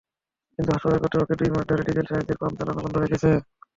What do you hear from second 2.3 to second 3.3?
Pump চালানো বন্ধ রেখেছে।